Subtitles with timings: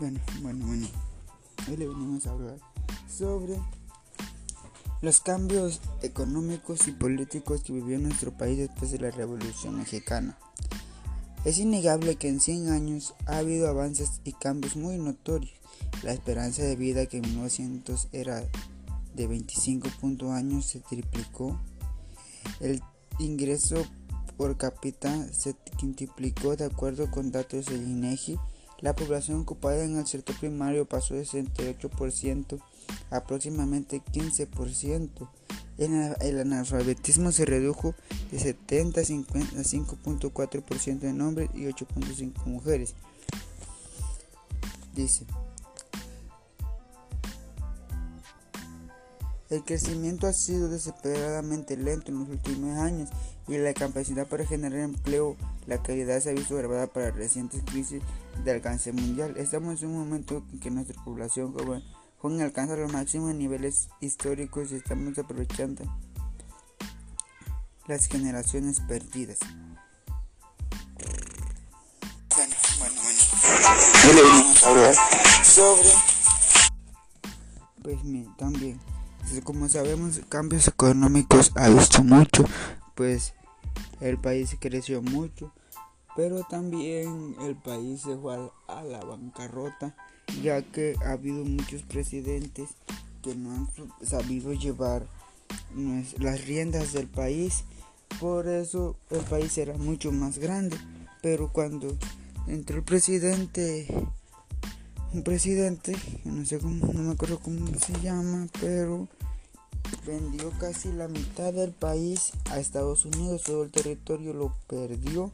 [0.00, 0.86] Bueno, bueno, bueno.
[1.68, 2.56] Hoy le venimos a hablar
[3.06, 3.60] sobre
[5.02, 10.38] los cambios económicos y políticos que vivió nuestro país después de la Revolución Mexicana.
[11.44, 15.52] Es innegable que en 100 años ha habido avances y cambios muy notorios.
[16.02, 18.42] La esperanza de vida que en 1900 era
[19.14, 21.60] de 25 años se triplicó.
[22.60, 22.82] El
[23.18, 23.84] ingreso
[24.38, 28.38] por cápita se quintuplicó de acuerdo con datos del INEGI.
[28.80, 32.58] La población ocupada en el sector primario pasó de 68%
[33.10, 35.28] a aproximadamente 15%.
[35.78, 37.94] El, analfabetismo se redujo
[38.30, 42.94] de 70 a 5.4% de hombres y 8.5% mujeres.
[44.94, 45.24] Dice.
[49.50, 53.10] El crecimiento ha sido desesperadamente lento en los últimos años
[53.48, 55.36] y la capacidad para generar empleo,
[55.66, 58.00] la calidad se ha visto grabada para recientes crisis
[58.44, 59.34] de alcance mundial.
[59.36, 61.82] Estamos en un momento en que nuestra población joven,
[62.40, 65.82] alcanza los máximos niveles históricos y estamos aprovechando
[67.88, 69.38] las generaciones perdidas.
[72.36, 72.94] Bueno, bueno,
[74.62, 74.94] bueno.
[75.42, 75.90] sobre...
[77.82, 77.98] Pues
[78.36, 78.89] también
[79.44, 82.44] como sabemos, cambios económicos ha visto mucho,
[82.94, 83.34] pues
[84.00, 85.52] el país creció mucho,
[86.16, 88.36] pero también el país se fue
[88.66, 89.94] a la bancarrota,
[90.42, 92.70] ya que ha habido muchos presidentes
[93.22, 93.68] que no han
[94.04, 95.06] sabido llevar
[96.18, 97.64] las riendas del país,
[98.18, 100.76] por eso el país era mucho más grande,
[101.22, 101.96] pero cuando
[102.48, 103.86] entró el presidente
[105.12, 109.08] un presidente, no sé cómo, no me acuerdo cómo se llama, pero
[110.06, 115.30] vendió casi la mitad del país a Estados Unidos, todo el territorio lo perdió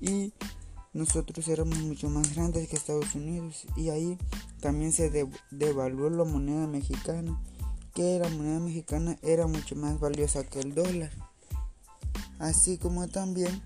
[0.00, 0.32] y
[0.92, 4.18] nosotros éramos mucho más grandes que Estados Unidos y ahí
[4.60, 5.10] también se
[5.50, 7.38] devaluó la moneda mexicana,
[7.94, 11.10] que la moneda mexicana era mucho más valiosa que el dólar.
[12.38, 13.62] Así como también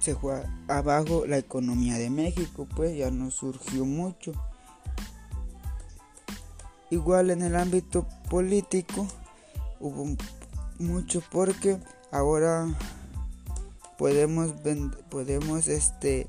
[0.00, 4.32] se fue abajo la economía de México, pues ya no surgió mucho.
[6.90, 9.06] Igual en el ámbito político
[9.78, 10.16] hubo
[10.80, 11.78] mucho porque
[12.10, 12.66] ahora
[13.96, 14.50] podemos
[15.08, 16.26] podemos este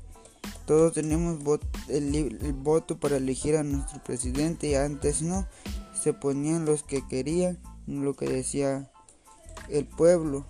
[0.66, 1.40] todos tenemos
[1.88, 5.48] el, voto para elegir a nuestro presidente y antes no.
[6.00, 7.58] Se ponían los que querían
[7.88, 8.88] lo que decía
[9.68, 10.46] el pueblo.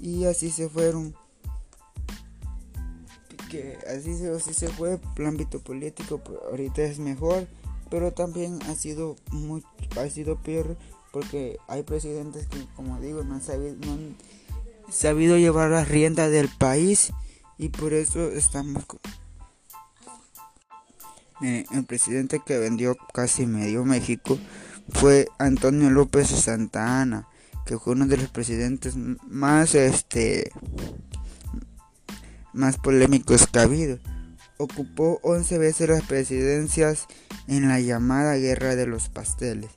[0.00, 1.14] Y así se fueron.
[3.50, 7.46] Que así se, así se fue el ámbito político ahorita es mejor
[7.90, 9.64] pero también ha sido muy,
[9.96, 10.76] ha sido peor
[11.12, 14.16] porque hay presidentes que como digo no han sabido, no han
[14.90, 17.12] sabido llevar la rienda del país
[17.58, 18.84] y por eso estamos
[21.40, 24.38] el presidente que vendió casi medio México
[24.88, 27.28] fue Antonio López Santa Ana
[27.66, 30.50] que fue uno de los presidentes más este
[32.52, 33.98] más polémicos que ha habido
[34.58, 37.06] ocupó 11 veces las presidencias
[37.48, 39.70] en la llamada Guerra de los Pasteles.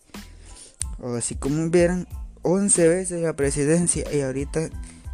[1.03, 2.07] Así como vieran,
[2.41, 4.69] 11 veces la presidencia y ahorita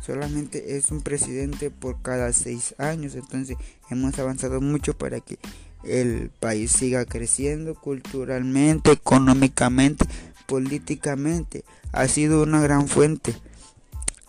[0.06, 3.16] solamente es un presidente por cada 6 años.
[3.16, 3.58] Entonces
[3.90, 5.38] hemos avanzado mucho para que
[5.84, 10.06] el país siga creciendo culturalmente, económicamente,
[10.48, 11.64] políticamente.
[11.92, 13.36] Ha sido una gran fuente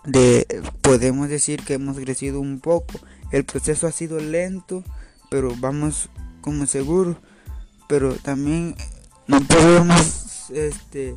[0.04, 0.46] de,
[0.82, 3.00] podemos decir que hemos crecido un poco.
[3.32, 4.84] El proceso ha sido lento,
[5.30, 6.08] pero vamos
[6.40, 7.16] como seguro
[7.88, 8.74] pero también
[9.26, 11.16] no podemos este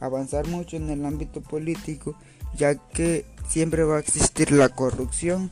[0.00, 2.14] avanzar mucho en el ámbito político
[2.56, 5.50] ya que siempre va a existir la corrupción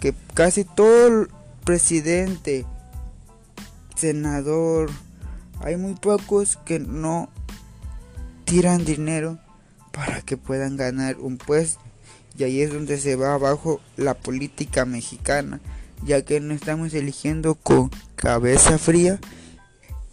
[0.00, 1.28] que casi todo el
[1.64, 2.64] presidente
[3.96, 4.90] senador
[5.60, 7.28] hay muy pocos que no
[8.44, 9.38] tiran dinero
[9.92, 11.80] para que puedan ganar un puesto.
[12.36, 15.60] Y ahí es donde se va abajo la política mexicana
[16.04, 19.18] ya que no estamos eligiendo con cabeza fría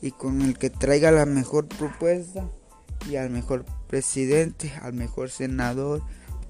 [0.02, 2.48] y con el que traiga la mejor propuesta
[3.10, 6.02] y al mejor presidente, al mejor senador,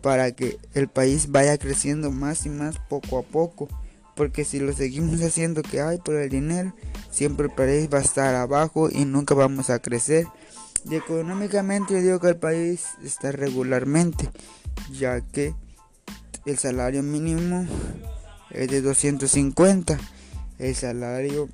[0.02, 3.68] para que el país vaya creciendo más y más poco a poco.
[4.16, 6.74] Porque si lo seguimos haciendo que hay por el dinero,
[7.12, 10.26] siempre el país va a estar abajo y nunca vamos a crecer.
[10.90, 14.30] Y económicamente yo digo que el país está regularmente,
[14.92, 15.54] ya que
[16.46, 17.68] el salario mínimo
[18.56, 19.98] es de 250
[20.60, 21.50] el salario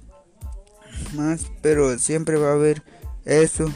[1.15, 2.83] más pero siempre va a haber
[3.25, 3.71] eso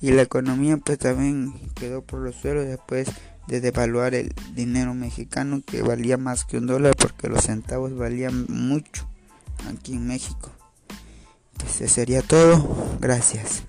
[0.00, 3.08] y la economía pues también quedó por los suelos después
[3.46, 8.46] de devaluar el dinero mexicano que valía más que un dólar porque los centavos valían
[8.48, 9.08] mucho
[9.68, 10.50] aquí en México.
[11.58, 12.96] Pues eso sería todo.
[13.00, 13.64] Gracias.